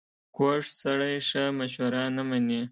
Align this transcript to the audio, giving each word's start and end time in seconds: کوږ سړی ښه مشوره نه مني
کوږ 0.35 0.63
سړی 0.81 1.15
ښه 1.27 1.43
مشوره 1.57 2.03
نه 2.15 2.23
مني 2.29 2.61